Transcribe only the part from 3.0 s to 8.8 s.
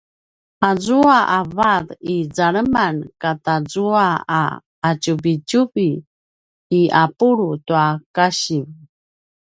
katazua a ’atjuvitjuvi i ’apulu tua kasiv